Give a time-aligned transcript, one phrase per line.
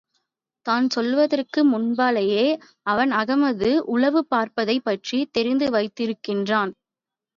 [0.65, 2.45] தான் சொல்லுவதற்கு முன்னாலேயே,
[2.85, 6.73] அவன் அகமது உளவு பார்ப்பதைப் பற்றித் தெரிந்து வைத்திருக்கிறான்.